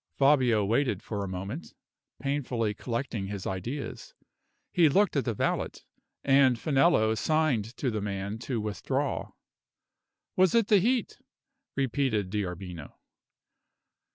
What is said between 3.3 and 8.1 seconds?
ideas. He looked at the valet, and Finello signed to the